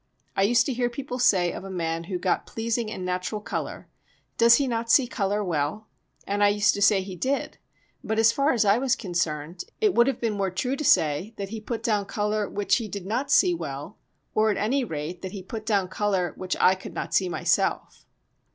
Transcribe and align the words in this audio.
I 0.35 0.41
used 0.41 0.65
to 0.65 0.73
hear 0.73 0.89
people 0.89 1.19
say 1.19 1.51
of 1.51 1.63
a 1.63 1.69
man 1.69 2.05
who 2.05 2.17
got 2.17 2.47
pleasing 2.47 2.89
and 2.91 3.05
natural 3.05 3.39
colour, 3.39 3.87
"Does 4.39 4.55
he 4.55 4.67
not 4.67 4.89
see 4.89 5.05
colour 5.05 5.43
well?" 5.43 5.89
and 6.25 6.43
I 6.43 6.47
used 6.47 6.73
to 6.73 6.81
say 6.81 7.01
he 7.03 7.15
did, 7.15 7.59
but, 8.03 8.17
as 8.17 8.31
far 8.31 8.51
as 8.51 8.65
I 8.65 8.79
was 8.79 8.95
concerned, 8.95 9.63
it 9.79 9.93
would 9.93 10.07
have 10.07 10.19
been 10.19 10.33
more 10.33 10.49
true 10.49 10.75
to 10.75 10.83
say 10.83 11.35
that 11.37 11.49
he 11.49 11.61
put 11.61 11.83
down 11.83 12.05
colour 12.07 12.49
which 12.49 12.77
he 12.77 12.87
did 12.87 13.05
not 13.05 13.29
see 13.29 13.53
well, 13.53 13.99
or 14.33 14.49
at 14.49 14.57
any 14.57 14.83
rate 14.83 15.21
that 15.21 15.33
he 15.33 15.43
put 15.43 15.67
down 15.67 15.87
colour 15.87 16.33
which 16.35 16.57
I 16.59 16.73
could 16.73 16.95
not 16.95 17.13
see 17.13 17.29
myself. 17.29 18.07